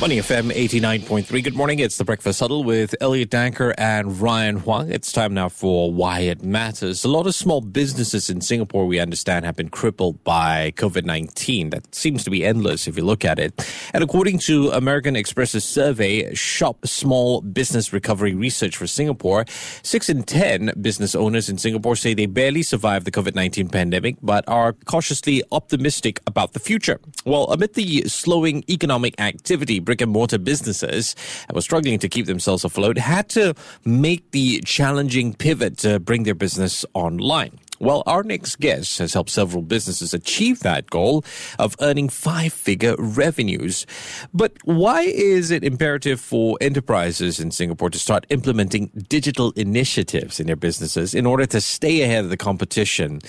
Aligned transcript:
Money 0.00 0.16
FM 0.18 0.50
89.3. 0.50 1.44
Good 1.44 1.54
morning. 1.54 1.78
It's 1.78 1.98
the 1.98 2.04
Breakfast 2.04 2.40
Huddle 2.40 2.64
with 2.64 2.96
Elliot 3.00 3.30
Danker 3.30 3.72
and 3.78 4.20
Ryan 4.20 4.56
Huang. 4.56 4.90
It's 4.90 5.12
time 5.12 5.32
now 5.32 5.48
for 5.48 5.92
Why 5.92 6.18
It 6.20 6.42
Matters. 6.42 7.04
A 7.04 7.08
lot 7.08 7.28
of 7.28 7.34
small 7.34 7.60
businesses 7.60 8.28
in 8.28 8.40
Singapore, 8.40 8.86
we 8.86 8.98
understand, 8.98 9.44
have 9.44 9.54
been 9.54 9.68
crippled 9.68 10.22
by 10.24 10.72
COVID 10.72 11.04
19. 11.04 11.70
That 11.70 11.94
seems 11.94 12.24
to 12.24 12.30
be 12.30 12.44
endless 12.44 12.88
if 12.88 12.96
you 12.96 13.04
look 13.04 13.24
at 13.24 13.38
it. 13.38 13.54
And 13.94 14.02
according 14.02 14.40
to 14.40 14.70
American 14.70 15.14
Express's 15.14 15.64
survey, 15.64 16.34
Shop 16.34 16.84
Small 16.84 17.40
Business 17.40 17.92
Recovery 17.92 18.34
Research 18.34 18.76
for 18.76 18.88
Singapore, 18.88 19.44
6 19.48 20.08
in 20.08 20.24
10 20.24 20.72
business 20.82 21.14
owners 21.14 21.48
in 21.48 21.56
Singapore 21.56 21.94
say 21.94 22.14
they 22.14 22.26
barely 22.26 22.64
survived 22.64 23.06
the 23.06 23.12
COVID 23.12 23.36
19 23.36 23.68
pandemic, 23.68 24.16
but 24.20 24.44
are 24.48 24.72
cautiously 24.72 25.44
optimistic 25.52 26.20
about 26.26 26.52
the 26.52 26.60
future. 26.60 26.98
Well, 27.24 27.44
amid 27.44 27.74
the 27.74 28.02
slowing 28.08 28.64
economic 28.68 29.20
activity, 29.20 29.80
brick 29.84 30.00
and 30.00 30.10
mortar 30.10 30.38
businesses 30.38 31.14
that 31.46 31.54
were 31.54 31.60
struggling 31.60 31.98
to 31.98 32.08
keep 32.08 32.26
themselves 32.26 32.64
afloat 32.64 32.98
had 32.98 33.28
to 33.30 33.54
make 33.84 34.30
the 34.30 34.60
challenging 34.64 35.34
pivot 35.34 35.78
to 35.78 36.00
bring 36.00 36.24
their 36.24 36.34
business 36.34 36.84
online. 36.94 37.58
Well, 37.84 38.02
our 38.06 38.22
next 38.22 38.60
guest 38.60 38.96
has 38.96 39.12
helped 39.12 39.28
several 39.28 39.60
businesses 39.60 40.14
achieve 40.14 40.60
that 40.60 40.88
goal 40.88 41.22
of 41.58 41.76
earning 41.82 42.08
five 42.08 42.54
figure 42.54 42.94
revenues. 42.98 43.84
But 44.32 44.56
why 44.64 45.02
is 45.02 45.50
it 45.50 45.62
imperative 45.62 46.18
for 46.18 46.56
enterprises 46.62 47.38
in 47.38 47.50
Singapore 47.50 47.90
to 47.90 47.98
start 47.98 48.24
implementing 48.30 48.90
digital 49.10 49.52
initiatives 49.54 50.40
in 50.40 50.46
their 50.46 50.56
businesses 50.56 51.14
in 51.14 51.26
order 51.26 51.44
to 51.44 51.60
stay 51.60 52.00
ahead 52.00 52.24
of 52.24 52.30
the 52.30 52.38
competition? 52.38 53.20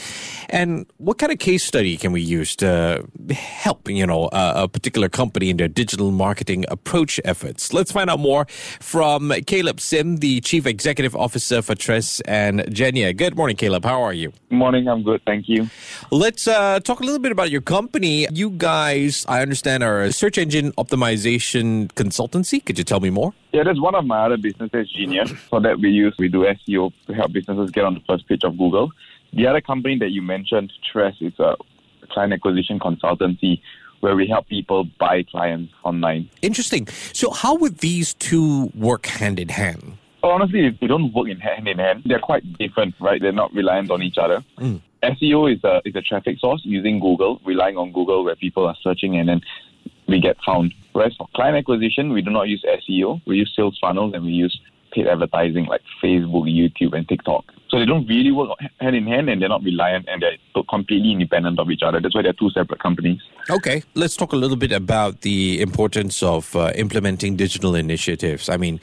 And 0.47 0.85
what 0.99 1.17
kind 1.17 1.33
of 1.33 1.39
case 1.39 1.65
study 1.65 1.97
can 1.97 2.13
we 2.13 2.21
use 2.21 2.55
to 2.55 3.05
help, 3.31 3.89
you 3.89 4.07
know, 4.07 4.29
a, 4.31 4.63
a 4.63 4.67
particular 4.69 5.09
company 5.09 5.49
in 5.49 5.57
their 5.57 5.67
digital 5.67 6.11
marketing 6.11 6.63
approach 6.69 7.19
efforts? 7.25 7.73
Let's 7.73 7.91
find 7.91 8.09
out 8.09 8.21
more 8.21 8.45
from 8.79 9.33
Caleb 9.47 9.81
Sim, 9.81 10.17
the 10.19 10.39
Chief 10.39 10.65
Executive 10.65 11.13
Officer 11.13 11.61
for 11.61 11.75
Tres 11.75 12.21
and 12.21 12.73
Genia. 12.73 13.11
Good 13.11 13.35
morning, 13.35 13.57
Caleb. 13.57 13.83
How 13.83 14.01
are 14.01 14.13
you? 14.13 14.31
Morning, 14.51 14.87
I'm 14.87 15.01
good, 15.01 15.21
thank 15.25 15.49
you. 15.49 15.69
Let's 16.11 16.47
uh, 16.47 16.79
talk 16.79 16.99
a 16.99 17.03
little 17.03 17.19
bit 17.19 17.31
about 17.31 17.49
your 17.49 17.61
company. 17.61 18.27
You 18.31 18.51
guys, 18.51 19.25
I 19.27 19.41
understand, 19.41 19.83
are 19.83 20.03
a 20.03 20.13
search 20.13 20.37
engine 20.37 20.71
optimization 20.73 21.91
consultancy. 21.93 22.63
Could 22.63 22.77
you 22.77 22.83
tell 22.83 22.99
me 22.99 23.09
more? 23.09 23.33
Yeah, 23.53 23.63
that's 23.63 23.81
one 23.81 23.95
of 23.95 24.05
my 24.05 24.25
other 24.25 24.37
businesses, 24.37 24.91
Genia. 24.91 25.25
For 25.25 25.59
that, 25.61 25.79
we 25.79 25.89
use 25.89 26.13
we 26.19 26.27
do 26.27 26.43
SEO 26.43 26.93
to 27.07 27.13
help 27.13 27.33
businesses 27.33 27.71
get 27.71 27.85
on 27.85 27.95
the 27.95 28.01
first 28.07 28.27
page 28.27 28.43
of 28.43 28.57
Google. 28.57 28.91
The 29.33 29.47
other 29.47 29.61
company 29.61 29.97
that 29.99 30.11
you 30.11 30.21
mentioned, 30.21 30.71
Tres, 30.91 31.15
is 31.21 31.33
a 31.39 31.55
client 32.11 32.33
acquisition 32.33 32.79
consultancy 32.79 33.61
where 34.01 34.15
we 34.15 34.27
help 34.27 34.47
people 34.47 34.85
buy 34.99 35.23
clients 35.23 35.73
online. 35.83 36.29
Interesting. 36.43 36.87
So, 37.13 37.31
how 37.31 37.55
would 37.55 37.79
these 37.79 38.13
two 38.13 38.71
work 38.75 39.07
hand 39.07 39.39
in 39.39 39.49
hand? 39.49 39.97
Honestly, 40.29 40.69
they 40.69 40.87
don't 40.87 41.13
work 41.13 41.27
in 41.27 41.39
hand 41.39 41.67
in 41.67 41.77
hand. 41.79 42.03
They're 42.05 42.19
quite 42.19 42.43
different, 42.57 42.95
right? 42.99 43.21
They're 43.21 43.31
not 43.31 43.53
reliant 43.53 43.91
on 43.91 44.01
each 44.01 44.17
other. 44.17 44.43
Mm. 44.57 44.81
SEO 45.03 45.53
is 45.53 45.63
a 45.63 45.81
is 45.85 45.95
a 45.95 46.01
traffic 46.01 46.39
source 46.39 46.61
using 46.63 46.99
Google, 46.99 47.41
relying 47.45 47.77
on 47.77 47.91
Google 47.91 48.23
where 48.23 48.35
people 48.35 48.65
are 48.65 48.75
searching 48.81 49.17
and 49.17 49.29
then 49.29 49.41
we 50.07 50.19
get 50.19 50.37
found. 50.45 50.73
Whereas 50.93 51.15
for 51.15 51.27
client 51.35 51.57
acquisition, 51.57 52.11
we 52.13 52.21
do 52.21 52.31
not 52.31 52.47
use 52.47 52.63
SEO. 52.63 53.21
We 53.25 53.37
use 53.37 53.53
sales 53.55 53.77
funnels 53.79 54.13
and 54.13 54.25
we 54.25 54.31
use 54.31 54.59
paid 54.91 55.07
advertising 55.07 55.65
like 55.65 55.81
Facebook, 56.01 56.45
YouTube, 56.49 56.93
and 56.95 57.07
TikTok. 57.07 57.45
So 57.69 57.79
they 57.79 57.85
don't 57.85 58.07
really 58.07 58.31
work 58.31 58.49
hand 58.79 58.95
in 58.95 59.07
hand 59.07 59.29
and 59.29 59.41
they're 59.41 59.49
not 59.49 59.63
reliant 59.63 60.07
and 60.07 60.21
they're 60.21 60.63
completely 60.69 61.11
independent 61.11 61.59
of 61.59 61.69
each 61.71 61.81
other. 61.83 61.99
That's 61.99 62.13
why 62.13 62.21
they're 62.21 62.33
two 62.33 62.49
separate 62.51 62.79
companies. 62.79 63.19
Okay, 63.49 63.83
let's 63.95 64.15
talk 64.15 64.33
a 64.33 64.35
little 64.35 64.57
bit 64.57 64.71
about 64.71 65.21
the 65.21 65.61
importance 65.61 66.21
of 66.21 66.55
uh, 66.55 66.71
implementing 66.75 67.35
digital 67.35 67.75
initiatives. 67.75 68.49
I 68.49 68.57
mean, 68.57 68.79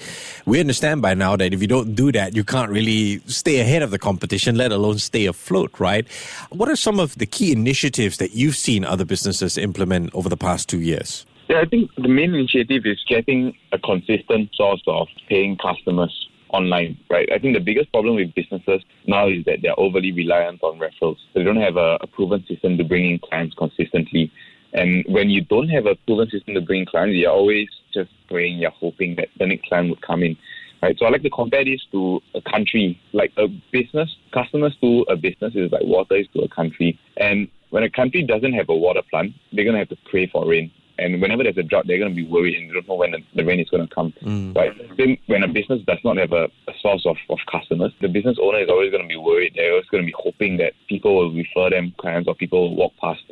we 0.46 0.60
understand 0.60 1.00
by 1.00 1.14
now 1.14 1.36
that 1.36 1.54
if 1.54 1.62
you 1.62 1.68
don't 1.68 1.94
do 1.94 2.10
that, 2.12 2.34
you 2.34 2.44
can't 2.44 2.70
really 2.70 3.20
stay 3.26 3.60
ahead 3.60 3.82
of 3.82 3.90
the 3.90 3.98
competition, 3.98 4.56
let 4.56 4.72
alone 4.72 4.98
stay 4.98 5.26
afloat, 5.26 5.78
right? 5.78 6.06
What 6.50 6.68
are 6.68 6.76
some 6.76 6.98
of 6.98 7.16
the 7.16 7.26
key 7.26 7.52
initiatives 7.52 8.18
that 8.18 8.32
you've 8.32 8.56
seen 8.56 8.84
other 8.84 9.04
businesses 9.04 9.56
implement 9.58 10.14
over 10.14 10.28
the 10.28 10.36
past 10.36 10.68
two 10.68 10.80
years? 10.80 11.24
Yeah, 11.48 11.60
I 11.60 11.66
think 11.66 11.90
the 11.96 12.08
main 12.08 12.34
initiative 12.34 12.86
is 12.86 13.02
getting 13.08 13.54
a 13.72 13.78
consistent 13.78 14.50
source 14.54 14.82
of 14.86 15.08
paying 15.28 15.56
customers 15.56 16.28
online, 16.52 16.98
right? 17.10 17.28
I 17.32 17.38
think 17.38 17.54
the 17.54 17.60
biggest 17.60 17.90
problem 17.90 18.16
with 18.16 18.34
businesses 18.34 18.82
now 19.06 19.28
is 19.28 19.44
that 19.46 19.58
they're 19.62 19.78
overly 19.78 20.12
reliant 20.12 20.62
on 20.62 20.78
referrals. 20.78 21.16
They 21.34 21.42
don't 21.42 21.60
have 21.60 21.76
a, 21.76 21.98
a 22.00 22.06
proven 22.06 22.44
system 22.46 22.78
to 22.78 22.84
bring 22.84 23.10
in 23.10 23.18
clients 23.18 23.54
consistently. 23.56 24.30
And 24.72 25.04
when 25.08 25.30
you 25.30 25.42
don't 25.42 25.68
have 25.68 25.86
a 25.86 25.96
proven 26.06 26.30
system 26.30 26.54
to 26.54 26.60
bring 26.60 26.86
clients, 26.86 27.16
you're 27.16 27.30
always 27.30 27.68
just 27.92 28.10
praying, 28.28 28.58
you're 28.58 28.70
hoping 28.70 29.16
that 29.16 29.28
the 29.38 29.46
next 29.46 29.68
client 29.68 29.90
would 29.90 30.02
come 30.02 30.22
in. 30.22 30.36
Right. 30.82 30.96
So 30.98 31.06
I 31.06 31.10
like 31.10 31.22
to 31.22 31.30
compare 31.30 31.64
this 31.64 31.80
to 31.92 32.20
a 32.34 32.40
country, 32.40 33.00
like 33.12 33.32
a 33.36 33.46
business. 33.70 34.10
Customers 34.34 34.76
to 34.80 35.06
a 35.08 35.14
business 35.14 35.54
is 35.54 35.70
like 35.70 35.84
water 35.84 36.16
is 36.16 36.26
to 36.34 36.40
a 36.40 36.48
country. 36.48 36.98
And 37.18 37.46
when 37.70 37.84
a 37.84 37.90
country 37.90 38.24
doesn't 38.24 38.52
have 38.54 38.68
a 38.68 38.74
water 38.74 39.02
plant, 39.08 39.32
they're 39.52 39.64
gonna 39.64 39.78
have 39.78 39.90
to 39.90 39.96
pray 40.10 40.26
for 40.26 40.44
rain. 40.44 40.72
And 41.02 41.20
whenever 41.20 41.42
there's 41.42 41.58
a 41.58 41.62
drought, 41.62 41.86
they're 41.86 41.98
going 41.98 42.10
to 42.10 42.16
be 42.16 42.26
worried 42.26 42.56
and 42.56 42.70
they 42.70 42.74
don't 42.74 42.88
know 42.88 42.94
when 42.94 43.12
the, 43.12 43.18
the 43.34 43.44
rain 43.44 43.60
is 43.60 43.68
going 43.68 43.86
to 43.86 43.94
come. 43.94 44.12
Mm. 44.22 44.54
Right? 44.56 44.72
Then 44.96 45.18
when 45.26 45.42
a 45.42 45.48
business 45.48 45.82
does 45.86 45.98
not 46.04 46.16
have 46.16 46.32
a, 46.32 46.44
a 46.68 46.72
source 46.80 47.04
of, 47.06 47.16
of 47.28 47.38
customers, 47.50 47.92
the 48.00 48.08
business 48.08 48.38
owner 48.40 48.58
is 48.60 48.68
always 48.68 48.90
going 48.90 49.02
to 49.02 49.08
be 49.08 49.16
worried. 49.16 49.54
They're 49.56 49.72
always 49.72 49.86
going 49.86 50.02
to 50.02 50.06
be 50.06 50.14
hoping 50.16 50.56
that 50.58 50.72
people 50.88 51.14
will 51.14 51.32
refer 51.32 51.70
them 51.70 51.94
clients 51.98 52.28
or 52.28 52.34
people 52.34 52.70
will 52.70 52.76
walk 52.76 52.92
past. 53.00 53.22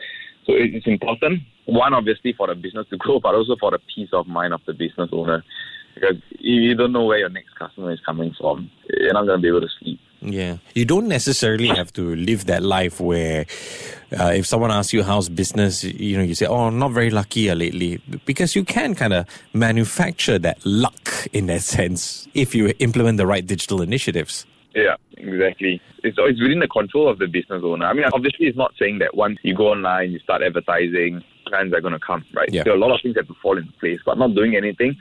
So 0.46 0.54
it's 0.56 0.86
important, 0.86 1.42
one, 1.66 1.94
obviously, 1.94 2.32
for 2.32 2.46
the 2.46 2.54
business 2.54 2.86
to 2.90 2.96
grow, 2.98 3.20
but 3.20 3.34
also 3.34 3.56
for 3.60 3.70
the 3.70 3.78
peace 3.94 4.10
of 4.12 4.26
mind 4.26 4.52
of 4.52 4.60
the 4.66 4.72
business 4.72 5.10
owner. 5.12 5.44
Because 5.94 6.16
you 6.38 6.74
don't 6.74 6.92
know 6.92 7.04
where 7.04 7.18
your 7.18 7.28
next 7.28 7.54
customer 7.56 7.92
is 7.92 8.00
coming 8.06 8.34
from, 8.40 8.70
you're 8.88 9.12
not 9.12 9.26
going 9.26 9.38
to 9.38 9.42
be 9.42 9.48
able 9.48 9.60
to 9.60 9.68
sleep. 9.80 10.00
Yeah. 10.22 10.58
You 10.74 10.84
don't 10.84 11.08
necessarily 11.08 11.68
have 11.68 11.92
to 11.94 12.14
live 12.14 12.46
that 12.46 12.62
life 12.62 13.00
where 13.00 13.46
uh, 14.18 14.32
if 14.34 14.46
someone 14.46 14.70
asks 14.70 14.92
you 14.92 15.02
how's 15.02 15.28
business, 15.28 15.84
you 15.84 16.16
know, 16.16 16.22
you 16.22 16.34
say, 16.34 16.46
oh, 16.46 16.66
I'm 16.66 16.78
not 16.78 16.92
very 16.92 17.10
lucky 17.10 17.50
uh, 17.50 17.54
lately. 17.54 18.00
Because 18.26 18.54
you 18.54 18.64
can 18.64 18.94
kind 18.94 19.12
of 19.12 19.26
manufacture 19.52 20.38
that 20.38 20.64
luck 20.64 21.26
in 21.32 21.46
that 21.46 21.62
sense 21.62 22.28
if 22.34 22.54
you 22.54 22.72
implement 22.78 23.18
the 23.18 23.26
right 23.26 23.46
digital 23.46 23.82
initiatives. 23.82 24.46
Yeah, 24.74 24.96
exactly. 25.16 25.80
It's, 26.04 26.16
it's 26.18 26.40
within 26.40 26.60
the 26.60 26.68
control 26.68 27.08
of 27.08 27.18
the 27.18 27.26
business 27.26 27.62
owner. 27.64 27.86
I 27.86 27.92
mean, 27.92 28.04
obviously, 28.12 28.46
it's 28.46 28.58
not 28.58 28.72
saying 28.78 28.98
that 28.98 29.16
once 29.16 29.38
you 29.42 29.54
go 29.54 29.68
online, 29.68 30.12
you 30.12 30.20
start 30.20 30.42
advertising, 30.42 31.24
clients 31.48 31.74
are 31.74 31.80
going 31.80 31.94
to 31.94 31.98
come, 31.98 32.24
right? 32.34 32.48
Yeah. 32.52 32.62
There 32.62 32.72
are 32.72 32.76
a 32.76 32.80
lot 32.80 32.94
of 32.94 33.00
things 33.02 33.14
that 33.14 33.26
have 33.26 33.34
to 33.34 33.40
fall 33.42 33.58
into 33.58 33.72
place, 33.80 33.98
but 34.04 34.16
not 34.16 34.34
doing 34.34 34.54
anything 34.54 34.96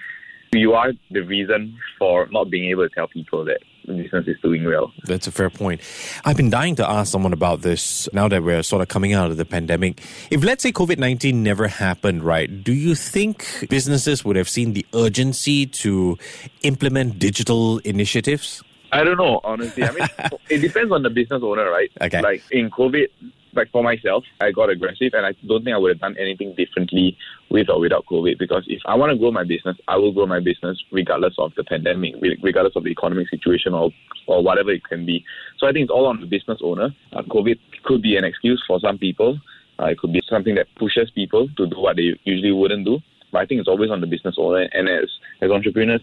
you 0.53 0.74
are 0.74 0.91
the 1.12 1.22
reason 1.22 1.78
for 1.97 2.28
not 2.31 2.50
being 2.50 2.69
able 2.69 2.88
to 2.88 2.94
tell 2.94 3.07
people 3.07 3.46
that 3.46 3.59
is 3.89 4.38
doing 4.41 4.66
well. 4.66 4.91
That's 5.05 5.27
a 5.27 5.31
fair 5.31 5.50
point. 5.50 5.81
I've 6.25 6.38
been 6.38 6.50
dying 6.50 6.75
to 6.75 6.89
ask 6.89 7.11
someone 7.11 7.33
about 7.33 7.61
this 7.61 8.07
now 8.13 8.27
that 8.27 8.44
we're 8.44 8.63
sort 8.63 8.81
of 8.81 8.88
coming 8.88 9.13
out 9.13 9.31
of 9.31 9.38
the 9.38 9.45
pandemic. 9.45 10.01
If 10.29 10.44
let's 10.44 10.63
say 10.63 10.72
COVID 10.72 10.97
19 10.97 11.44
never 11.44 11.67
happened, 11.67 12.23
right, 12.23 12.63
do 12.63 12.73
you 12.73 12.95
think 12.95 13.45
businesses 13.69 14.23
would 14.23 14.35
have 14.35 14.50
seen 14.50 14.73
the 14.73 14.85
urgency 14.94 15.66
to 15.66 16.17
implement 16.63 17.19
digital 17.19 17.79
initiatives? 17.79 18.63
I 18.91 19.03
don't 19.03 19.17
know, 19.17 19.39
honestly. 19.44 19.83
I 19.83 19.91
mean, 19.91 20.07
it 20.50 20.59
depends 20.59 20.91
on 20.91 21.03
the 21.03 21.09
business 21.09 21.44
owner, 21.44 21.69
right? 21.69 21.91
Okay. 22.01 22.21
Like 22.21 22.44
in 22.51 22.69
COVID, 22.71 23.07
like 23.53 23.71
for 23.71 23.83
myself, 23.83 24.23
I 24.41 24.51
got 24.51 24.69
aggressive 24.69 25.13
and 25.13 25.25
I 25.25 25.33
don't 25.47 25.63
think 25.63 25.73
I 25.73 25.77
would 25.77 25.89
have 25.89 25.99
done 25.99 26.15
anything 26.19 26.53
differently 26.55 27.17
with 27.49 27.69
or 27.69 27.79
without 27.79 28.05
COVID 28.05 28.37
because 28.37 28.63
if 28.67 28.81
I 28.85 28.95
want 28.95 29.11
to 29.11 29.17
grow 29.17 29.31
my 29.31 29.43
business, 29.43 29.77
I 29.87 29.97
will 29.97 30.11
grow 30.11 30.25
my 30.25 30.39
business 30.39 30.81
regardless 30.91 31.35
of 31.37 31.53
the 31.55 31.63
pandemic, 31.63 32.15
regardless 32.41 32.75
of 32.75 32.83
the 32.83 32.89
economic 32.89 33.29
situation 33.29 33.73
or, 33.73 33.91
or 34.27 34.43
whatever 34.43 34.71
it 34.71 34.83
can 34.83 35.06
be. 35.06 35.25
So 35.57 35.68
I 35.68 35.71
think 35.71 35.83
it's 35.83 35.91
all 35.91 36.06
on 36.06 36.19
the 36.19 36.27
business 36.27 36.59
owner. 36.63 36.89
Uh, 37.13 37.24
COVID 37.24 37.59
could 37.83 38.01
be 38.01 38.18
an 38.18 38.24
excuse 38.24 38.63
for 38.68 38.79
some 38.79 38.97
people. 38.97 39.39
Uh, 39.79 39.85
it 39.85 39.97
could 39.97 40.13
be 40.13 40.21
something 40.29 40.56
that 40.56 40.68
pushes 40.75 41.09
people 41.12 41.47
to 41.57 41.68
do 41.68 41.79
what 41.79 41.95
they 41.95 42.18
usually 42.24 42.51
wouldn't 42.51 42.85
do. 42.85 43.00
But 43.31 43.39
I 43.39 43.45
think 43.45 43.59
it's 43.59 43.69
always 43.69 43.91
on 43.91 44.01
the 44.01 44.07
business 44.07 44.35
owner. 44.38 44.68
And 44.74 44.89
as, 44.89 45.09
as 45.41 45.51
entrepreneurs, 45.51 46.01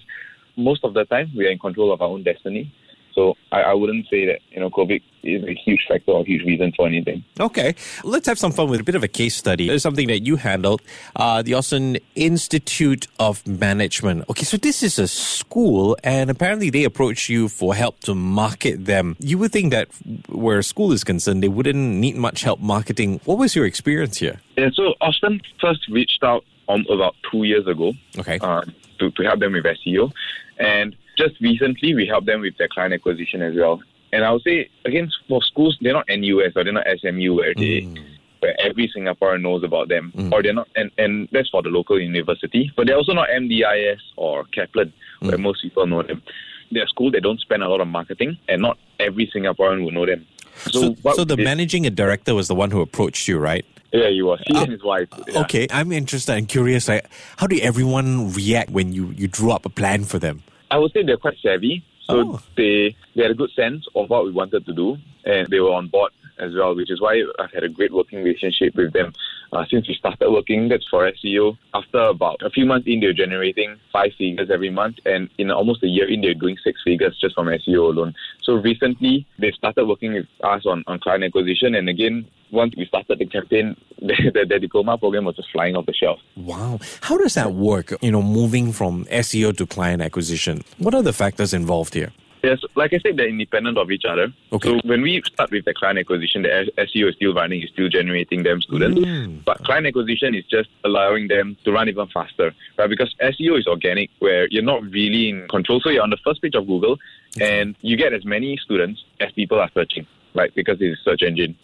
most 0.57 0.85
of 0.85 0.95
the 0.95 1.05
time 1.05 1.31
we 1.37 1.47
are 1.47 1.51
in 1.51 1.59
control 1.59 1.93
of 1.93 2.01
our 2.01 2.09
own 2.09 2.23
destiny. 2.23 2.73
So 3.17 3.35
I, 3.51 3.63
I, 3.63 3.73
wouldn't 3.73 4.07
say 4.11 4.27
that 4.27 4.41
you 4.51 4.61
know 4.61 4.69
COVID 4.69 5.03
is 5.23 5.43
a 5.43 5.55
huge 5.55 5.87
factor 5.89 6.13
or 6.13 6.21
a 6.21 6.25
huge 6.25 6.45
reason 6.45 6.71
for 6.77 6.87
anything. 6.87 7.25
Okay, 7.41 7.75
let's 8.05 8.27
have 8.27 8.39
some 8.39 8.53
fun 8.53 8.69
with 8.69 8.79
a 8.79 8.85
bit 8.85 8.95
of 8.95 9.03
a 9.03 9.09
case 9.09 9.35
study. 9.35 9.67
There's 9.67 9.83
something 9.83 10.07
that 10.09 10.21
you 10.21 10.37
handled, 10.37 10.83
uh, 11.17 11.41
the 11.41 11.53
Auston 11.53 11.99
Institute 12.15 13.09
of 13.19 13.45
Management. 13.47 14.29
Okay, 14.29 14.45
so 14.45 14.59
this 14.59 14.83
is 14.83 14.99
a 14.99 15.09
school, 15.09 15.97
and 16.05 16.29
apparently 16.29 16.69
they 16.69 16.85
approached 16.85 17.31
you 17.31 17.49
for 17.49 17.75
help 17.75 18.01
to 18.01 18.15
market 18.15 18.85
them. 18.85 19.17
You 19.19 19.39
would 19.39 19.51
think 19.51 19.73
that 19.73 19.89
where 20.29 20.59
a 20.59 20.63
school 20.63 20.93
is 20.93 21.03
concerned, 21.03 21.43
they 21.43 21.49
wouldn't 21.49 21.77
need 21.77 22.17
much 22.17 22.43
help 22.43 22.61
marketing. 22.61 23.23
What 23.25 23.39
was 23.39 23.57
your 23.57 23.65
experience 23.65 24.19
here? 24.19 24.43
Yeah, 24.59 24.69
so 24.75 24.93
Auston 25.01 25.41
first 25.59 25.89
reached 25.89 26.23
out 26.23 26.45
um, 26.69 26.85
about 26.91 27.15
two 27.33 27.45
years 27.45 27.67
ago. 27.67 27.95
Okay. 28.19 28.39
Uh, 28.43 28.63
to, 28.99 29.11
to 29.11 29.23
help 29.23 29.41
them 29.41 29.53
with 29.53 29.65
SEO, 29.65 30.13
and 30.59 30.97
just 31.17 31.41
recently 31.41 31.95
we 31.95 32.07
helped 32.07 32.27
them 32.27 32.41
with 32.41 32.57
their 32.59 32.69
client 32.69 32.95
acquisition 32.95 33.43
as 33.43 33.55
well. 33.55 33.81
And 34.13 34.25
I 34.25 34.31
would 34.33 34.43
say 34.43 34.69
again 34.85 35.11
for 35.29 35.43
schools, 35.43 35.77
they're 35.81 35.93
not 35.93 36.07
NUS 36.09 36.53
or 36.57 36.65
they're 36.65 36.73
not 36.73 36.87
SMU 37.01 37.35
where 37.35 37.55
they 37.55 37.83
Mm. 37.83 38.05
where 38.41 38.55
every 38.61 38.91
Singaporean 38.95 39.43
knows 39.43 39.63
about 39.65 39.89
them, 39.89 40.13
mm. 40.15 40.31
or 40.33 40.43
they're 40.43 40.53
not, 40.53 40.69
and, 40.77 40.91
and 40.99 41.29
that's 41.33 41.49
for 41.49 41.63
the 41.63 41.71
local 41.71 41.99
university. 41.99 42.71
But 42.77 42.87
they're 42.87 42.97
also 42.97 43.13
not 43.13 43.29
MDIS 43.31 44.01
or 44.17 44.45
Kaplan, 44.53 44.93
where 45.21 45.39
mm. 45.39 45.43
most 45.43 45.63
people 45.63 45.87
know 45.87 46.03
them. 46.03 46.23
They're 46.71 46.85
a 46.85 46.89
school 46.89 47.11
that 47.13 47.23
don't 47.23 47.41
spend 47.41 47.63
a 47.63 47.69
lot 47.69 47.81
of 47.81 47.89
marketing, 47.89 48.37
and 48.49 48.61
not 48.61 48.79
every 49.01 49.31
Singaporean 49.35 49.85
will 49.85 49.93
know 49.93 50.05
them. 50.05 50.27
So, 50.71 50.93
what 51.03 51.17
so 51.17 51.25
the 51.25 51.37
managing 51.37 51.83
director 51.95 52.35
was 52.35 52.49
the 52.49 52.55
one 52.55 52.71
who 52.71 52.81
approached 52.81 53.27
you, 53.29 53.39
right? 53.39 53.65
yeah, 53.93 54.11
he 54.11 54.23
was 54.23 54.41
he 54.47 54.55
ah, 54.55 54.63
and 54.63 54.73
his 54.73 54.83
wife. 54.83 55.09
yeah. 55.29 55.41
Okay, 55.43 55.67
I'm 55.71 55.93
interested 55.93 56.35
and 56.37 56.49
curious. 56.49 56.89
Like, 56.89 57.07
how 57.37 57.47
did 57.47 57.61
everyone 57.61 58.33
react 58.33 58.71
when 58.71 58.93
you, 58.93 59.09
you 59.17 59.29
drew 59.29 59.51
up 59.51 59.67
a 59.67 59.69
plan 59.71 60.05
for 60.05 60.19
them? 60.19 60.43
I 60.71 60.79
would 60.79 60.93
say 60.93 61.03
they're 61.03 61.17
quite 61.17 61.39
savvy. 61.43 61.85
So 62.03 62.19
Oh. 62.21 62.41
they 62.57 62.95
they 63.15 63.23
had 63.23 63.33
a 63.33 63.35
good 63.35 63.51
sense 63.53 63.85
of 63.95 64.09
what 64.11 64.25
we 64.25 64.31
wanted 64.31 64.65
to 64.67 64.73
do, 64.73 64.97
and 65.25 65.49
they 65.49 65.61
were 65.61 65.73
on 65.73 65.89
board 65.89 66.13
as 66.39 66.55
well, 66.55 66.75
which 66.75 66.91
is 66.91 67.01
why 67.01 67.23
I've 67.39 67.53
had 67.53 67.65
a 67.65 67.69
great 67.69 67.93
working 67.93 68.23
relationship 68.23 68.75
with 68.77 68.93
them 68.93 69.13
uh, 69.53 69.65
since 69.71 69.89
we 69.89 69.95
started 69.95 70.31
working. 70.31 70.69
That's 70.69 70.87
for 70.89 71.11
SEO. 71.11 71.57
After 71.75 71.99
about 71.99 72.43
a 72.43 72.51
few 72.51 72.67
months 72.67 72.87
in, 72.87 73.01
they're 73.01 73.13
generating 73.13 73.77
five 73.93 74.13
figures 74.19 74.51
every 74.51 74.71
month, 74.71 74.97
and 75.05 75.29
in 75.39 75.51
almost 75.51 75.83
a 75.83 75.89
year 75.89 76.09
in, 76.11 76.21
they're 76.21 76.35
doing 76.35 76.57
six 76.63 76.81
figures 76.85 77.19
just 77.21 77.35
from 77.35 77.47
SEO 77.47 77.93
alone. 77.93 78.15
So 78.43 78.55
recently, 78.55 79.27
they 79.39 79.53
started 79.53 79.87
working 79.87 80.15
with 80.15 80.27
us 80.43 80.65
on, 80.67 80.85
on 80.87 80.99
client 81.01 81.25
acquisition, 81.25 81.75
and 81.75 81.89
again, 81.89 82.27
once 82.51 82.75
we 82.77 82.87
started 82.87 83.19
the 83.19 83.27
campaign, 83.27 83.77
the, 84.01 84.15
the, 84.33 84.47
the 84.49 84.59
diploma 84.59 84.99
program 84.99 85.25
was 85.25 85.37
just 85.37 85.51
flying 85.51 85.77
off 85.77 85.87
the 85.87 85.95
shelf. 85.95 86.21
Wow. 86.37 86.79
How 87.01 87.17
does 87.17 87.35
that 87.35 87.53
work? 87.53 87.93
You 88.03 88.13
know, 88.13 88.23
moving 88.23 88.73
from 88.73 89.05
SEO 89.07 89.57
to 89.57 89.67
client 89.67 90.03
acquisition. 90.03 90.63
What 90.79 90.95
are 90.95 91.03
the 91.03 91.13
factors 91.13 91.53
involved 91.53 91.95
here? 91.95 92.13
Yes, 92.47 92.61
like 92.77 92.95
I 92.95 93.01
said, 93.01 93.17
they're 93.17 93.29
independent 93.29 93.77
of 93.77 93.91
each 93.91 94.05
other. 94.09 94.33
Okay. 94.53 94.69
So 94.69 94.81
when 94.85 95.03
we 95.03 95.21
start 95.27 95.51
with 95.51 95.65
the 95.65 95.75
client 95.75 95.99
acquisition, 95.99 96.43
the 96.43 96.71
SEO 96.79 97.09
is 97.09 97.17
still 97.17 97.35
running, 97.35 97.61
is 97.61 97.71
still 97.71 97.89
generating 97.89 98.45
them 98.45 98.63
students. 98.63 99.01
Mm. 99.01 99.45
But 99.45 99.65
client 99.65 99.85
acquisition 99.85 100.33
is 100.33 100.45
just 100.45 100.69
allowing 100.85 101.27
them 101.27 101.57
to 101.65 101.73
run 101.73 101.89
even 101.89 102.07
faster, 102.07 102.55
right? 102.79 102.89
Because 102.89 103.13
SEO 103.21 103.59
is 103.59 103.67
organic, 103.67 104.11
where 104.21 104.47
you're 104.49 104.63
not 104.63 104.85
really 104.85 105.29
in 105.31 105.49
control. 105.49 105.81
So 105.81 105.91
you're 105.91 106.05
on 106.05 106.11
the 106.11 106.19
first 106.25 106.41
page 106.41 106.55
of 106.55 106.69
Google, 106.69 106.99
and 107.41 107.75
you 107.81 107.97
get 107.97 108.13
as 108.13 108.25
many 108.25 108.57
students 108.59 109.03
as 109.19 109.33
people 109.33 109.59
are 109.59 109.71
searching, 109.75 110.07
right? 110.37 110.55
Because 110.55 110.77
it's 110.81 111.01
a 111.01 111.03
search 111.03 111.23
engine. 111.23 111.57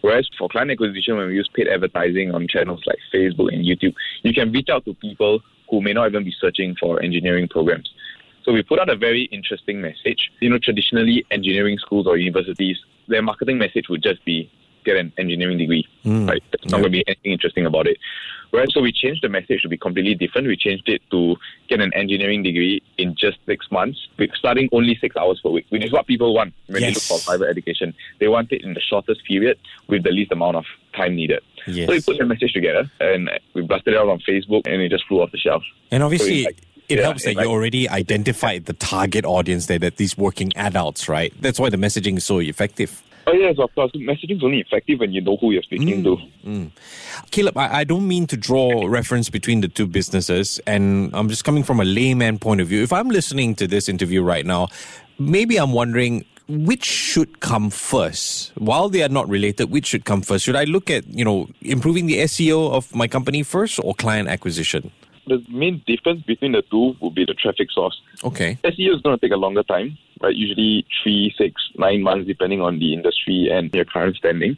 Whereas 0.00 0.26
for 0.38 0.48
client 0.48 0.70
acquisition, 0.70 1.18
when 1.18 1.26
we 1.26 1.34
use 1.34 1.50
paid 1.52 1.68
advertising 1.68 2.34
on 2.34 2.48
channels 2.48 2.82
like 2.86 2.98
Facebook 3.12 3.52
and 3.52 3.62
YouTube, 3.62 3.94
you 4.22 4.32
can 4.32 4.50
reach 4.52 4.70
out 4.70 4.86
to 4.86 4.94
people 4.94 5.40
who 5.68 5.82
may 5.82 5.92
not 5.92 6.08
even 6.08 6.24
be 6.24 6.34
searching 6.40 6.74
for 6.80 7.02
engineering 7.02 7.46
programs. 7.46 7.92
So 8.44 8.52
we 8.52 8.62
put 8.62 8.78
out 8.78 8.88
a 8.88 8.96
very 8.96 9.24
interesting 9.32 9.80
message. 9.80 10.30
You 10.40 10.50
know, 10.50 10.58
traditionally, 10.58 11.24
engineering 11.30 11.78
schools 11.78 12.06
or 12.06 12.16
universities, 12.16 12.78
their 13.08 13.22
marketing 13.22 13.58
message 13.58 13.88
would 13.88 14.02
just 14.02 14.24
be 14.24 14.50
get 14.84 14.96
an 14.96 15.12
engineering 15.18 15.58
degree, 15.58 15.86
mm. 16.06 16.26
right? 16.26 16.42
There's 16.52 16.70
not 16.70 16.78
Yeah. 16.78 16.82
going 16.84 16.92
to 16.92 16.98
be 16.98 17.04
anything 17.06 17.32
interesting 17.32 17.66
about 17.66 17.86
it. 17.86 17.98
Right? 18.52 18.68
so 18.72 18.80
we 18.80 18.90
changed 18.90 19.22
the 19.22 19.28
message 19.28 19.62
to 19.62 19.68
be 19.68 19.76
completely 19.76 20.16
different. 20.16 20.48
We 20.48 20.56
changed 20.56 20.88
it 20.88 21.02
to 21.12 21.36
get 21.68 21.80
an 21.80 21.94
engineering 21.94 22.42
degree 22.42 22.82
in 22.98 23.14
just 23.14 23.38
six 23.46 23.70
months, 23.70 24.08
with 24.18 24.30
starting 24.34 24.68
only 24.72 24.96
six 25.00 25.14
hours 25.16 25.38
per 25.40 25.50
week, 25.50 25.66
which 25.68 25.84
is 25.84 25.92
what 25.92 26.08
people 26.08 26.34
want 26.34 26.52
when 26.66 26.82
Yes. 26.82 26.88
they 27.08 27.14
look 27.14 27.20
for 27.22 27.24
private 27.30 27.48
education. 27.48 27.94
They 28.18 28.26
want 28.26 28.50
it 28.50 28.62
in 28.64 28.74
the 28.74 28.80
shortest 28.80 29.22
period 29.24 29.56
with 29.86 30.02
the 30.02 30.10
least 30.10 30.32
amount 30.32 30.56
of 30.56 30.64
time 30.96 31.14
needed. 31.14 31.42
Yes. 31.68 31.86
So 31.86 31.92
we 31.92 32.00
put 32.00 32.18
the 32.18 32.24
message 32.24 32.52
together 32.52 32.90
and 32.98 33.30
we 33.54 33.62
blasted 33.62 33.94
it 33.94 33.98
out 34.00 34.08
on 34.08 34.18
Facebook, 34.20 34.62
and 34.66 34.82
it 34.82 34.88
just 34.90 35.06
flew 35.06 35.20
off 35.22 35.30
the 35.30 35.38
shelf. 35.38 35.62
And 35.92 36.02
obviously, 36.02 36.42
So 36.42 36.50
it 36.90 36.98
yeah, 36.98 37.04
helps 37.04 37.24
that 37.24 37.32
it's 37.32 37.40
you 37.40 37.46
already 37.46 37.88
identified 37.88 38.66
the 38.66 38.72
target 38.72 39.24
audience 39.24 39.66
there, 39.66 39.78
that 39.78 39.96
these 39.96 40.18
working 40.18 40.52
adults, 40.56 41.08
right? 41.08 41.32
That's 41.40 41.58
why 41.60 41.70
the 41.70 41.76
messaging 41.76 42.16
is 42.16 42.24
so 42.24 42.38
effective. 42.38 43.02
Oh 43.26 43.32
yes, 43.32 43.58
of 43.58 43.72
course. 43.74 43.92
Messaging 43.92 44.38
is 44.38 44.44
only 44.44 44.60
effective 44.60 45.00
when 45.00 45.12
you 45.12 45.20
know 45.20 45.36
who 45.36 45.52
you're 45.52 45.62
speaking 45.62 46.02
mm, 46.02 46.04
to. 46.04 46.48
Mm. 46.48 46.70
Caleb, 47.30 47.56
I, 47.56 47.80
I 47.80 47.84
don't 47.84 48.08
mean 48.08 48.26
to 48.26 48.36
draw 48.36 48.86
reference 48.86 49.30
between 49.30 49.60
the 49.60 49.68
two 49.68 49.86
businesses, 49.86 50.58
and 50.66 51.14
I'm 51.14 51.28
just 51.28 51.44
coming 51.44 51.62
from 51.62 51.80
a 51.80 51.84
layman 51.84 52.38
point 52.38 52.60
of 52.60 52.68
view. 52.68 52.82
If 52.82 52.92
I'm 52.92 53.08
listening 53.08 53.54
to 53.56 53.66
this 53.66 53.88
interview 53.88 54.22
right 54.22 54.44
now, 54.44 54.68
maybe 55.18 55.58
I'm 55.58 55.72
wondering 55.72 56.24
which 56.48 56.84
should 56.84 57.40
come 57.40 57.70
first. 57.70 58.52
While 58.56 58.88
they 58.88 59.02
are 59.02 59.08
not 59.08 59.28
related, 59.28 59.70
which 59.70 59.86
should 59.86 60.04
come 60.04 60.22
first? 60.22 60.44
Should 60.44 60.56
I 60.56 60.64
look 60.64 60.90
at, 60.90 61.06
you 61.06 61.24
know, 61.24 61.48
improving 61.60 62.06
the 62.06 62.18
SEO 62.18 62.72
of 62.72 62.92
my 62.94 63.06
company 63.06 63.44
first 63.44 63.78
or 63.82 63.94
client 63.94 64.28
acquisition? 64.28 64.90
The 65.26 65.44
main 65.48 65.82
difference 65.86 66.22
between 66.22 66.52
the 66.52 66.62
two 66.62 66.96
would 67.00 67.14
be 67.14 67.24
the 67.24 67.34
traffic 67.34 67.70
source. 67.70 68.00
Okay. 68.24 68.58
SEO 68.64 68.96
is 68.96 69.02
going 69.02 69.18
to 69.18 69.20
take 69.20 69.32
a 69.32 69.36
longer 69.36 69.62
time, 69.62 69.96
right? 70.20 70.34
Usually 70.34 70.86
three, 71.02 71.34
six, 71.36 71.62
nine 71.76 72.02
months, 72.02 72.26
depending 72.26 72.60
on 72.60 72.78
the 72.78 72.94
industry 72.94 73.48
and 73.50 73.72
your 73.74 73.84
current 73.84 74.16
standing. 74.16 74.56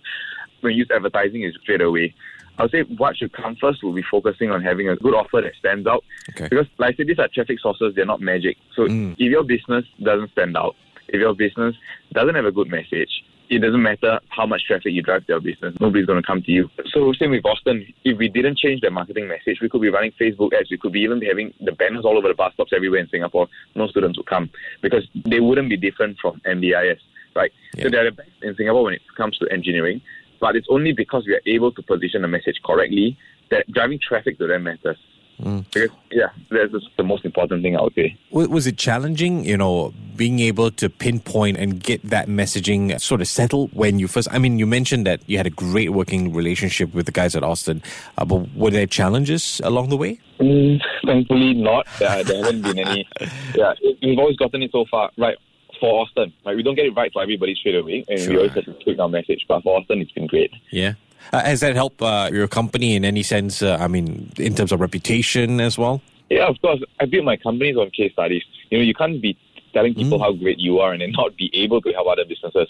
When 0.61 0.73
you 0.73 0.79
use 0.79 0.89
advertising, 0.95 1.43
it's 1.43 1.59
straight 1.59 1.81
away. 1.81 2.15
I 2.59 2.63
would 2.63 2.71
say 2.71 2.83
what 2.83 3.17
should 3.17 3.33
come 3.33 3.57
first 3.57 3.83
will 3.83 3.95
be 3.95 4.05
focusing 4.11 4.51
on 4.51 4.63
having 4.63 4.89
a 4.89 4.97
good 4.97 5.15
offer 5.15 5.41
that 5.41 5.55
stands 5.59 5.87
out. 5.87 6.05
Okay. 6.31 6.49
Because, 6.49 6.67
like 6.79 6.95
I 6.95 6.97
said, 6.99 7.07
these 7.07 7.19
are 7.19 7.29
traffic 7.29 7.59
sources, 7.61 7.95
they're 7.95 8.07
not 8.07 8.21
magic. 8.21 8.57
So 8.77 8.87
mm. 8.87 9.13
if 9.15 9.19
your 9.19 9.43
business 9.43 9.85
doesn't 10.03 10.31
stand 10.33 10.57
out, 10.57 10.77
if 11.09 11.21
your 11.21 11.35
business 11.35 11.75
doesn't 12.13 12.35
have 12.35 12.45
a 12.45 12.53
good 12.53 12.69
message, 12.69 13.25
it 13.53 13.59
doesn't 13.59 13.83
matter 13.83 14.19
how 14.31 14.47
much 14.47 14.65
traffic 14.67 14.93
you 14.95 15.03
drive 15.03 15.27
to 15.27 15.33
your 15.35 15.41
business, 15.41 15.77
nobody's 15.79 16.07
going 16.07 16.21
to 16.21 16.27
come 16.27 16.43
to 16.43 16.51
you. 16.51 16.71
So, 16.91 17.13
same 17.13 17.33
with 17.33 17.43
Auston. 17.43 17.95
If 18.03 18.17
we 18.17 18.29
didn't 18.29 18.57
change 18.57 18.81
the 18.81 18.91
marketing 18.91 19.29
message, 19.29 19.59
we 19.61 19.69
could 19.69 19.83
be 19.83 19.91
running 19.91 20.13
Facebook 20.19 20.55
ads, 20.55 20.71
we 20.71 20.79
could 20.79 20.93
be 20.93 21.01
even 21.01 21.21
having 21.21 21.53
the 21.61 21.73
banners 21.73 22.07
all 22.07 22.17
over 22.17 22.29
the 22.29 22.35
bus 22.35 22.55
stops 22.55 22.73
everywhere 22.75 23.01
in 23.01 23.09
Singapore. 23.11 23.49
No 23.75 23.89
students 23.89 24.17
would 24.19 24.27
come 24.27 24.49
because 24.81 25.07
they 25.27 25.41
wouldn't 25.41 25.69
be 25.69 25.77
different 25.77 26.17
from 26.19 26.41
MDIS, 26.47 26.99
right? 27.37 27.53
Yeah. 27.77 27.85
So, 27.85 27.91
they're 27.91 28.05
the 28.05 28.13
best 28.13 28.31
in 28.41 28.57
Singapore 28.57 28.85
when 28.85 28.95
it 28.95 29.03
comes 29.19 29.37
to 29.39 29.49
engineering, 29.53 30.01
but 30.41 30.57
it's 30.57 30.69
only 30.71 30.93
because 30.93 31.27
we 31.27 31.35
are 31.35 31.43
able 31.45 31.73
to 31.73 31.83
position 31.83 32.23
the 32.23 32.29
message 32.29 32.59
correctly 32.65 33.19
that 33.51 33.71
driving 33.71 34.01
traffic 34.01 34.39
to 34.39 34.47
them 34.47 34.63
matters. 34.63 34.97
Because, 35.43 35.91
yeah, 36.11 36.29
that's 36.51 36.73
just 36.73 36.89
the 36.97 37.03
most 37.03 37.25
important 37.25 37.63
thing 37.63 37.77
I 37.77 37.83
would 37.83 37.95
say. 37.95 38.17
Was 38.31 38.67
it 38.67 38.77
challenging, 38.79 39.45
you 39.45 39.57
know, 39.57 39.93
being 40.17 40.39
able 40.41 40.71
to 40.71 40.89
pinpoint 40.89 41.57
and 41.57 41.83
get 41.83 42.03
that 42.11 42.29
messaging 42.29 43.01
sort 43.01 43.21
of 43.21 43.29
settled 43.29 43.71
when 43.73 43.99
you 43.99 44.09
first? 44.09 44.29
I 44.31 44.39
mean, 44.39 44.59
you 44.59 44.67
mentioned 44.67 45.07
that 45.07 45.21
you 45.27 45.37
had 45.37 45.47
a 45.47 45.51
great 45.51 45.91
working 45.93 46.33
relationship 46.33 46.95
with 46.95 47.07
the 47.07 47.13
guys 47.13 47.35
at 47.35 47.43
Auston, 47.43 47.83
uh, 48.19 48.25
but 48.25 48.55
were 48.55 48.71
there 48.71 48.87
challenges 48.87 49.61
along 49.65 49.89
the 49.89 49.97
way? 49.97 50.19
Mm, 50.39 50.81
thankfully 51.05 51.55
not. 51.55 51.87
Uh, 52.01 52.23
there 52.23 52.45
haven't 52.45 52.63
been 52.63 52.79
any. 52.79 53.09
Yeah, 53.55 53.75
we've 54.03 54.19
always 54.19 54.37
gotten 54.37 54.63
it 54.63 54.71
so 54.73 54.85
far 54.91 55.11
right 55.19 55.37
for 55.81 56.07
Auston. 56.07 56.33
Right, 56.47 56.57
we 56.57 56.63
don't 56.63 56.75
get 56.75 56.87
it 56.87 56.95
right 56.97 57.13
for 57.13 57.23
everybody 57.23 57.55
straight 57.55 57.75
away, 57.75 58.05
and 58.09 58.19
Sure. 58.21 58.31
we 58.31 58.37
always 58.39 58.53
have 58.53 58.65
to 58.65 58.73
tweak 58.75 58.99
our 58.99 59.09
message. 59.09 59.45
But 59.49 59.63
for 59.63 59.81
Auston, 59.81 60.01
it's 60.01 60.13
been 60.13 60.27
great. 60.27 60.53
Yeah. 60.71 60.95
Uh, 61.33 61.43
has 61.43 61.61
that 61.61 61.75
helped 61.75 62.01
uh, 62.03 62.29
your 62.33 62.49
company 62.49 62.95
in 62.97 63.05
any 63.05 63.23
sense? 63.23 63.63
Uh, 63.63 63.77
I 63.81 63.89
mean, 63.89 64.31
in 64.39 64.55
terms 64.55 64.73
of 64.73 64.81
reputation 64.81 65.61
as 65.61 65.79
well? 65.79 66.01
Yeah, 66.31 66.47
of 66.47 66.61
course. 66.63 66.81
I 67.01 67.05
built 67.07 67.25
my 67.25 67.37
companies 67.37 67.77
on 67.77 67.91
case 67.91 68.13
studies. 68.13 68.43
You 68.71 68.79
know, 68.79 68.85
you 68.85 68.95
can't 68.95 69.21
be 69.21 69.37
telling 69.73 69.95
people 69.95 70.19
Mm. 70.19 70.23
how 70.23 70.33
great 70.33 70.59
you 70.59 70.81
are 70.81 70.93
and 70.93 71.01
then 71.01 71.13
not 71.13 71.37
be 71.37 71.51
able 71.55 71.81
to 71.83 71.93
help 71.93 72.07
other 72.09 72.25
businesses. 72.25 72.69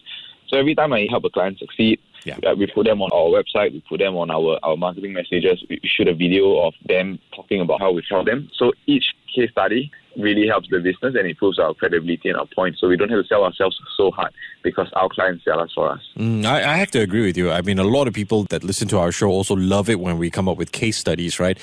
So 0.52 0.58
every 0.58 0.74
time 0.74 0.92
I 0.92 1.06
help 1.08 1.24
a 1.24 1.30
client 1.30 1.58
succeed, 1.58 1.98
Yeah. 2.24 2.36
uh, 2.46 2.54
we 2.54 2.66
put 2.66 2.84
them 2.86 3.00
on 3.00 3.10
our 3.10 3.28
website, 3.42 3.72
we 3.72 3.82
put 3.88 3.98
them 3.98 4.16
on 4.16 4.30
our, 4.30 4.58
our 4.62 4.76
marketing 4.76 5.14
messages, 5.14 5.64
we 5.68 5.80
shoot 5.84 6.06
a 6.08 6.14
video 6.14 6.58
of 6.60 6.74
them 6.86 7.18
talking 7.34 7.60
about 7.62 7.80
how 7.80 7.90
we 7.90 8.02
help 8.08 8.26
them. 8.26 8.50
So 8.54 8.72
each 8.86 9.06
case 9.34 9.50
study 9.50 9.90
really 10.16 10.46
helps 10.46 10.68
the 10.68 10.78
business 10.78 11.14
and 11.18 11.26
improves 11.26 11.58
our 11.58 11.72
credibility 11.72 12.28
and 12.28 12.38
our 12.38 12.46
point. 12.54 12.76
So 12.78 12.86
we 12.86 12.98
don't 12.98 13.08
have 13.08 13.22
to 13.22 13.26
sell 13.26 13.44
ourselves 13.44 13.80
so 13.96 14.10
hard 14.10 14.30
because 14.62 14.88
our 14.92 15.08
clients 15.08 15.42
sell 15.42 15.58
us 15.58 15.70
for 15.74 15.90
us. 15.90 16.00
Mm, 16.18 16.44
I, 16.44 16.58
I 16.74 16.76
have 16.76 16.90
to 16.92 17.00
agree 17.00 17.24
with 17.24 17.36
you. 17.38 17.50
I 17.50 17.62
mean, 17.62 17.78
a 17.78 17.84
lot 17.84 18.06
of 18.06 18.12
people 18.12 18.44
that 18.50 18.62
listen 18.62 18.88
to 18.88 18.98
our 18.98 19.10
show 19.10 19.28
also 19.28 19.56
love 19.56 19.88
it 19.88 20.00
when 20.00 20.18
we 20.18 20.30
come 20.30 20.50
up 20.50 20.58
with 20.58 20.70
case 20.70 20.98
studies, 20.98 21.40
right? 21.40 21.58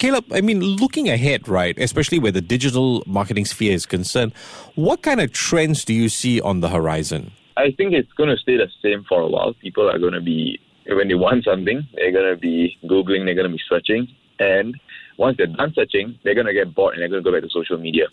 Caleb, 0.00 0.24
I 0.32 0.40
mean, 0.40 0.60
looking 0.60 1.08
ahead, 1.08 1.48
right, 1.48 1.78
especially 1.78 2.18
where 2.18 2.32
the 2.32 2.40
digital 2.42 3.04
marketing 3.06 3.44
sphere 3.44 3.72
is 3.72 3.86
concerned, 3.86 4.32
what 4.74 5.02
kind 5.02 5.20
of 5.20 5.32
trends 5.32 5.84
do 5.84 5.94
you 5.94 6.08
see 6.08 6.40
on 6.40 6.58
the 6.58 6.70
horizon? 6.70 7.30
I 7.56 7.72
think 7.72 7.92
it's 7.92 8.12
going 8.12 8.30
to 8.30 8.36
stay 8.36 8.56
the 8.56 8.68
same 8.82 9.04
for 9.08 9.20
a 9.20 9.28
while. 9.28 9.54
People 9.54 9.88
are 9.88 9.98
going 9.98 10.12
to 10.14 10.20
be, 10.20 10.60
when 10.86 11.08
they 11.08 11.14
want 11.14 11.44
something, 11.44 11.86
they're 11.94 12.12
going 12.12 12.34
to 12.34 12.40
be 12.40 12.78
Googling, 12.84 13.24
they're 13.24 13.34
going 13.34 13.50
to 13.50 13.56
be 13.56 13.62
searching. 13.68 14.08
And 14.38 14.78
once 15.18 15.36
they're 15.36 15.46
done 15.46 15.72
searching, 15.74 16.18
they're 16.24 16.34
going 16.34 16.46
to 16.46 16.52
get 16.52 16.74
bored 16.74 16.94
and 16.94 17.02
they're 17.02 17.08
going 17.08 17.22
to 17.22 17.30
go 17.30 17.34
back 17.34 17.42
to 17.42 17.50
social 17.50 17.78
media. 17.78 18.06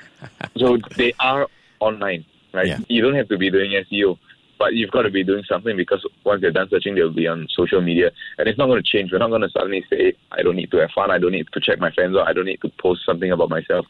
so 0.56 0.78
they 0.96 1.12
are 1.18 1.48
online, 1.80 2.24
right? 2.52 2.68
Yeah. 2.68 2.78
You 2.88 3.02
don't 3.02 3.14
have 3.14 3.28
to 3.28 3.38
be 3.38 3.50
doing 3.50 3.70
SEO, 3.70 4.18
but 4.58 4.74
you've 4.74 4.90
got 4.90 5.02
to 5.02 5.10
be 5.10 5.24
doing 5.24 5.42
something 5.48 5.76
because 5.76 6.06
once 6.24 6.40
they're 6.40 6.52
done 6.52 6.68
searching, 6.70 6.94
they'll 6.94 7.12
be 7.12 7.26
on 7.26 7.48
social 7.50 7.80
media. 7.80 8.10
And 8.38 8.48
it's 8.48 8.58
not 8.58 8.66
going 8.66 8.82
to 8.82 8.88
change. 8.88 9.10
We're 9.10 9.18
not 9.18 9.30
going 9.30 9.42
to 9.42 9.50
suddenly 9.50 9.84
say, 9.90 10.12
I 10.30 10.42
don't 10.42 10.56
need 10.56 10.70
to 10.70 10.76
have 10.78 10.90
fun, 10.94 11.10
I 11.10 11.18
don't 11.18 11.32
need 11.32 11.48
to 11.52 11.60
check 11.60 11.80
my 11.80 11.90
friends 11.90 12.16
out, 12.16 12.28
I 12.28 12.32
don't 12.32 12.46
need 12.46 12.60
to 12.62 12.70
post 12.80 13.00
something 13.04 13.32
about 13.32 13.50
myself. 13.50 13.86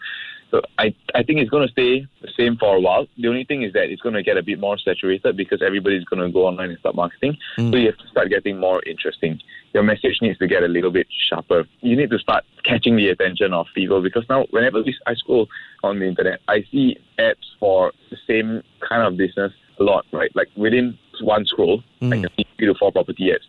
So 0.53 0.61
I, 0.79 0.95
I 1.15 1.23
think 1.23 1.41
it's 1.41 1.49
going 1.49 1.67
to 1.67 1.73
stay 1.73 2.07
the 2.21 2.29
same 2.37 2.59
for 2.59 2.77
a 2.77 2.81
while. 2.81 3.07
The 3.17 3.29
only 3.29 3.45
thing 3.45 3.63
is 3.63 3.73
that 3.73 3.89
it's 3.89 4.03
going 4.03 4.15
to 4.15 4.23
get 4.23 4.37
a 4.37 4.43
bit 4.43 4.61
more 4.61 4.77
saturated 4.77 5.35
because 5.35 5.63
everybody's 5.63 6.05
going 6.05 6.21
to 6.21 6.31
go 6.31 6.47
online 6.47 6.69
and 6.69 6.79
start 6.79 6.95
marketing. 6.95 7.39
So 7.57 7.79
you 7.79 7.87
have 7.87 7.97
to 7.97 8.09
start 8.09 8.29
getting 8.29 8.61
more 8.61 8.83
interesting. 8.85 9.41
Your 9.73 9.83
message 9.83 10.19
needs 10.21 10.39
to 10.41 10.47
get 10.47 10.63
a 10.63 10.69
little 10.69 10.91
bit 10.91 11.07
sharper. 11.31 11.65
You 11.81 11.97
need 11.97 12.11
to 12.11 12.19
start 12.19 12.45
catching 12.65 12.97
the 12.97 13.09
attention 13.09 13.55
of 13.55 13.67
people 13.75 14.03
because 14.03 14.27
now 14.29 14.45
whenever 14.51 14.83
we, 14.83 14.95
I 15.07 15.15
scroll 15.15 15.49
on 15.83 16.01
the 16.01 16.07
internet, 16.07 16.41
I 16.49 16.65
see 16.71 16.99
ads 17.19 17.57
for 17.59 17.93
the 18.11 18.19
same 18.27 18.63
kind 18.87 19.07
of 19.07 19.17
business 19.17 19.53
a 19.81 19.83
lot, 19.83 20.05
right? 20.13 20.31
Like 20.37 20.49
within 20.55 20.99
one 21.23 21.47
scroll, 21.47 21.83
mm. 22.03 22.13
I 22.13 22.21
can 22.21 22.31
see 22.37 22.47
three 22.59 22.67
to 22.67 22.75
four 22.75 22.93
property 22.93 23.33
ads. 23.33 23.45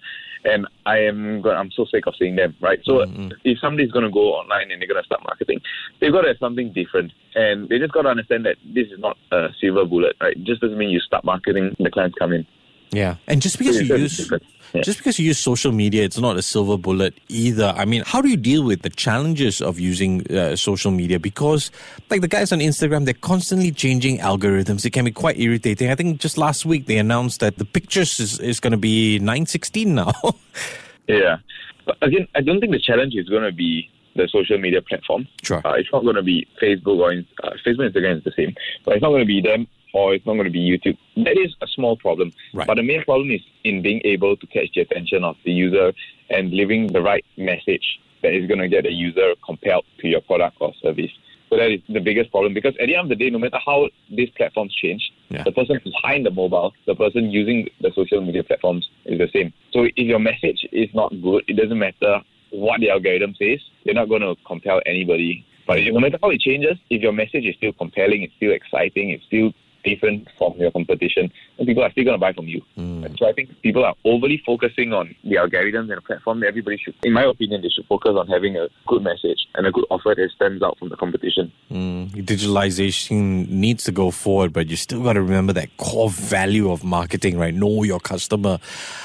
And 0.45 0.67
I 0.85 0.99
am 0.99 1.41
going 1.41 1.57
I'm 1.57 1.71
so 1.71 1.85
sick 1.85 2.05
of 2.07 2.15
seeing 2.17 2.35
them, 2.35 2.55
right? 2.59 2.79
So 2.83 2.93
mm-hmm. 2.93 3.29
if 3.43 3.59
somebody's 3.59 3.91
gonna 3.91 4.11
go 4.11 4.33
online 4.33 4.71
and 4.71 4.81
they're 4.81 4.87
gonna 4.87 5.03
start 5.03 5.23
marketing, 5.23 5.61
they've 5.99 6.11
got 6.11 6.21
to 6.21 6.29
have 6.29 6.37
something 6.37 6.71
different. 6.73 7.11
And 7.35 7.69
they 7.69 7.79
just 7.79 7.93
gotta 7.93 8.09
understand 8.09 8.45
that 8.45 8.57
this 8.65 8.87
is 8.87 8.99
not 8.99 9.17
a 9.31 9.49
silver 9.59 9.85
bullet, 9.85 10.15
right? 10.21 10.35
It 10.35 10.43
just 10.43 10.61
doesn't 10.61 10.77
mean 10.77 10.89
you 10.89 10.99
start 10.99 11.23
marketing, 11.23 11.75
and 11.77 11.85
the 11.85 11.91
clients 11.91 12.17
come 12.17 12.33
in. 12.33 12.45
Yeah, 12.93 13.15
and 13.27 13.41
just 13.41 13.57
because 13.57 13.81
you 13.81 13.95
use 13.95 14.31
yeah. 14.73 14.81
just 14.81 14.99
because 14.99 15.17
you 15.19 15.25
use 15.25 15.39
social 15.39 15.71
media, 15.71 16.03
it's 16.03 16.19
not 16.19 16.37
a 16.37 16.41
silver 16.41 16.77
bullet 16.77 17.15
either. 17.27 17.73
I 17.75 17.85
mean, 17.85 18.03
how 18.05 18.21
do 18.21 18.29
you 18.29 18.37
deal 18.37 18.63
with 18.63 18.83
the 18.83 18.89
challenges 18.89 19.61
of 19.61 19.79
using 19.79 20.25
uh, 20.31 20.55
social 20.55 20.91
media? 20.91 21.19
Because 21.19 21.71
like 22.09 22.21
the 22.21 22.27
guys 22.27 22.51
on 22.51 22.59
Instagram, 22.59 23.05
they're 23.05 23.13
constantly 23.15 23.71
changing 23.71 24.19
algorithms. 24.19 24.85
It 24.85 24.91
can 24.91 25.05
be 25.05 25.11
quite 25.11 25.39
irritating. 25.39 25.89
I 25.89 25.95
think 25.95 26.19
just 26.19 26.37
last 26.37 26.65
week 26.65 26.85
they 26.85 26.97
announced 26.97 27.39
that 27.39 27.57
the 27.57 27.65
pictures 27.65 28.19
is, 28.19 28.39
is 28.39 28.59
going 28.59 28.71
to 28.71 28.77
be 28.77 29.17
nine 29.19 29.47
sixteen 29.47 29.95
now. 29.95 30.13
yeah, 31.07 31.37
but 31.85 31.97
again, 32.01 32.27
I 32.35 32.41
don't 32.41 32.59
think 32.59 32.71
the 32.71 32.79
challenge 32.79 33.15
is 33.15 33.27
going 33.27 33.43
to 33.43 33.51
be 33.51 33.89
the 34.15 34.29
social 34.31 34.59
media 34.59 34.81
platform. 34.81 35.27
Sure. 35.41 35.61
Uh, 35.65 35.73
it's 35.73 35.89
not 35.91 36.03
going 36.03 36.15
to 36.15 36.21
be 36.21 36.47
Facebook 36.61 36.99
or 36.99 37.11
uh, 37.11 37.55
Facebook, 37.65 37.91
Instagram 37.91 38.17
is 38.17 38.23
the 38.23 38.33
same, 38.35 38.53
but 38.85 38.93
it's 38.95 39.01
not 39.01 39.09
going 39.09 39.21
to 39.21 39.25
be 39.25 39.41
them 39.41 39.67
or 39.93 40.13
it's 40.13 40.25
not 40.25 40.33
going 40.33 40.45
to 40.45 40.51
be 40.51 40.59
YouTube. 40.59 40.97
That 41.23 41.37
is 41.37 41.55
a 41.61 41.67
small 41.67 41.95
problem. 41.95 42.33
Right. 42.53 42.67
But 42.67 42.75
the 42.75 42.83
main 42.83 43.03
problem 43.03 43.31
is 43.31 43.41
in 43.63 43.81
being 43.81 44.01
able 44.03 44.35
to 44.35 44.47
catch 44.47 44.69
the 44.75 44.81
attention 44.81 45.23
of 45.23 45.37
the 45.45 45.51
user 45.51 45.93
and 46.29 46.51
delivering 46.51 46.87
the 46.87 47.01
right 47.01 47.23
message 47.37 47.99
that 48.23 48.33
is 48.33 48.47
going 48.47 48.59
to 48.59 48.67
get 48.67 48.83
the 48.83 48.91
user 48.91 49.35
compelled 49.45 49.85
to 49.99 50.07
your 50.07 50.21
product 50.21 50.57
or 50.59 50.73
service. 50.81 51.11
So 51.49 51.57
that 51.57 51.71
is 51.71 51.81
the 51.87 51.99
biggest 51.99 52.31
problem 52.31 52.55
because 52.55 52.73
at 52.81 52.87
the 52.87 52.95
end 52.95 53.03
of 53.03 53.09
the 53.09 53.23
day, 53.23 53.29
no 53.29 53.37
matter 53.37 53.59
how 53.63 53.87
these 54.09 54.29
platforms 54.31 54.73
change, 54.73 55.11
yeah. 55.29 55.43
the 55.43 55.51
person 55.51 55.79
behind 55.83 56.25
the 56.25 56.31
mobile, 56.31 56.73
the 56.87 56.95
person 56.95 57.29
using 57.29 57.69
the 57.79 57.91
social 57.93 58.21
media 58.21 58.43
platforms 58.43 58.89
is 59.05 59.19
the 59.19 59.29
same. 59.31 59.53
So 59.71 59.83
if 59.83 59.97
your 59.97 60.19
message 60.19 60.67
is 60.71 60.89
not 60.95 61.09
good, 61.21 61.43
it 61.47 61.53
doesn't 61.53 61.77
matter 61.77 62.21
what 62.49 62.79
the 62.79 62.89
algorithm 62.89 63.35
says, 63.35 63.59
you're 63.83 63.93
not 63.93 64.09
going 64.09 64.21
to 64.21 64.35
compel 64.45 64.81
anybody 64.85 65.45
but 65.65 65.79
no 65.83 65.99
matter 65.99 66.17
how 66.21 66.29
it 66.29 66.41
changes, 66.41 66.77
if 66.89 67.01
your 67.01 67.13
message 67.13 67.45
is 67.45 67.55
still 67.55 67.73
compelling, 67.73 68.23
it's 68.23 68.33
still 68.35 68.51
exciting, 68.51 69.11
it's 69.11 69.25
still 69.25 69.53
different 69.83 70.27
from 70.37 70.53
your 70.57 70.71
competition, 70.71 71.31
and 71.57 71.67
people 71.67 71.83
are 71.83 71.91
still 71.91 72.03
going 72.03 72.15
to 72.15 72.19
buy 72.19 72.33
from 72.33 72.47
you. 72.47 72.61
Mm. 72.77 73.17
So 73.17 73.27
I 73.27 73.33
think 73.33 73.49
people 73.61 73.83
are 73.85 73.95
overly 74.05 74.41
focusing 74.45 74.93
on 74.93 75.15
the 75.23 75.35
algorithms 75.35 75.89
and 75.89 75.97
the 75.97 76.01
platform. 76.01 76.43
Everybody 76.43 76.77
should, 76.77 76.95
in 77.03 77.13
my 77.13 77.23
opinion, 77.23 77.61
they 77.61 77.69
should 77.69 77.85
focus 77.87 78.11
on 78.17 78.27
having 78.27 78.57
a 78.57 78.67
good 78.87 79.03
message 79.03 79.47
and 79.55 79.67
a 79.67 79.71
good 79.71 79.85
offer 79.89 80.13
that 80.15 80.29
stands 80.35 80.63
out 80.63 80.77
from 80.79 80.89
the 80.89 80.97
competition. 80.97 81.51
Mm. 81.71 82.09
Digitalization 82.25 83.49
needs 83.49 83.83
to 83.83 83.91
go 83.91 84.11
forward, 84.11 84.53
but 84.53 84.67
you 84.67 84.75
still 84.75 85.03
got 85.03 85.13
to 85.13 85.21
remember 85.21 85.53
that 85.53 85.75
core 85.77 86.09
value 86.09 86.71
of 86.71 86.83
marketing, 86.83 87.37
right? 87.37 87.53
Know 87.53 87.83
your 87.83 87.99
customer. 87.99 88.59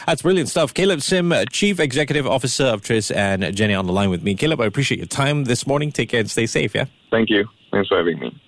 That's 0.06 0.22
brilliant 0.22 0.48
stuff. 0.48 0.74
Caleb 0.74 1.02
Sim, 1.02 1.32
Chief 1.50 1.80
Executive 1.80 2.26
Officer 2.26 2.64
of 2.64 2.82
Tres, 2.82 3.10
and 3.10 3.54
Genia 3.54 3.78
on 3.78 3.86
the 3.86 3.92
line 3.92 4.10
with 4.10 4.22
me. 4.22 4.34
Caleb, 4.34 4.60
I 4.60 4.66
appreciate 4.66 4.98
your 4.98 5.06
time 5.06 5.44
this 5.44 5.66
morning. 5.66 5.92
Take 5.92 6.10
care 6.10 6.20
and 6.20 6.30
stay 6.30 6.46
safe, 6.46 6.74
yeah? 6.74 6.86
Thank 7.10 7.30
you. 7.30 7.48
Thanks 7.70 7.88
for 7.88 7.98
having 7.98 8.18
me. 8.18 8.47